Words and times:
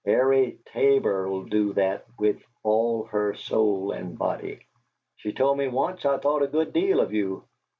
Airie 0.03 0.57
Tabor 0.65 1.27
'll 1.29 1.43
do 1.43 1.73
that 1.73 2.07
with 2.17 2.41
all 2.63 3.03
her 3.03 3.35
soul 3.35 3.91
and 3.91 4.17
body. 4.17 4.65
She 5.17 5.31
told 5.31 5.59
me 5.59 5.67
once 5.67 6.05
I 6.07 6.17
thought 6.17 6.41
a 6.41 6.47
good 6.47 6.73
deal 6.73 6.99
of 6.99 7.13
you. 7.13 7.43